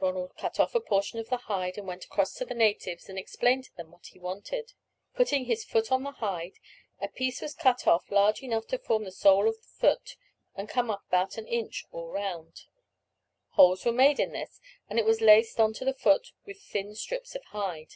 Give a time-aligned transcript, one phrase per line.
[0.00, 3.18] Ronald cut off a portion of the hide, and went across to the natives and
[3.18, 4.74] explained to them what he wanted.
[5.14, 6.58] Putting his foot on the hide,
[7.00, 10.18] a piece was cut off large enough to form the sole of the foot
[10.54, 12.66] and come up about an inch all round;
[13.52, 16.94] holes were made in this, and it was laced on to the foot with thin
[16.94, 17.94] strips of hide.